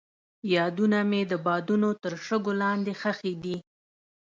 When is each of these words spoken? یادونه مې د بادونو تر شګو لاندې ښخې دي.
یادونه 0.55 0.99
مې 1.09 1.21
د 1.31 1.33
بادونو 1.45 1.89
تر 2.03 2.13
شګو 2.25 2.53
لاندې 2.61 2.93
ښخې 3.01 3.33
دي. 3.43 3.57